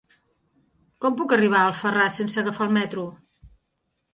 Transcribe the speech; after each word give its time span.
Com 1.03 1.17
puc 1.19 1.35
arribar 1.37 1.59
a 1.65 1.67
Alfarràs 1.73 2.17
sense 2.21 2.41
agafar 2.45 2.67
el 2.69 2.77
metro? 2.79 3.05